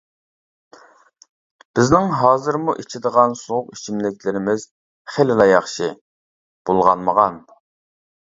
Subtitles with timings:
[1.79, 4.65] بىزنىڭ ھازىرمۇ ئىچىدىغان سوغۇق ئىچىملىكلىرىمىز
[5.17, 5.93] خېلىلا ياخشى،
[6.71, 7.39] بۇلغانمىغان.